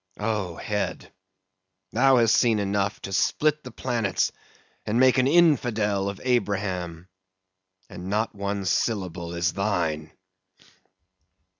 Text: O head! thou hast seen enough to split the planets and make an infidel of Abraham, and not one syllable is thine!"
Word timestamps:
O 0.19 0.55
head! 0.55 1.11
thou 1.91 2.17
hast 2.17 2.35
seen 2.35 2.57
enough 2.57 2.99
to 3.03 3.13
split 3.13 3.63
the 3.63 3.69
planets 3.69 4.31
and 4.83 4.99
make 4.99 5.19
an 5.19 5.27
infidel 5.27 6.09
of 6.09 6.19
Abraham, 6.23 7.07
and 7.87 8.09
not 8.09 8.33
one 8.33 8.65
syllable 8.65 9.35
is 9.35 9.53
thine!" 9.53 10.11